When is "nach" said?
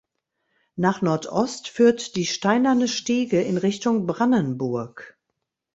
0.75-1.03